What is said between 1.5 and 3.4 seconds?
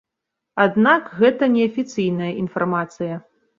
неафіцыйная інфармацыя.